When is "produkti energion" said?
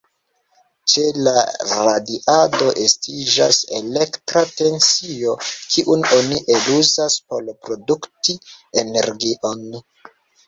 7.67-9.63